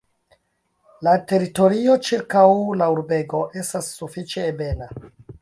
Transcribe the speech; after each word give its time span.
La 1.07 1.13
teritorio 1.31 1.97
ĉirkaŭ 2.07 2.47
la 2.81 2.89
urbego 2.95 3.43
estas 3.63 3.93
sufiĉe 4.01 4.49
ebena. 4.49 4.91